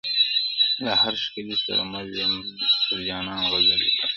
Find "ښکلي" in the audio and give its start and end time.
1.23-1.57